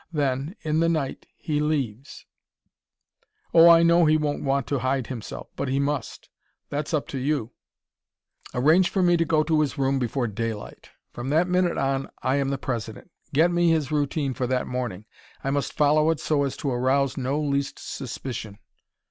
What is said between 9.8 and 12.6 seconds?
before daylight. From that minute on I am the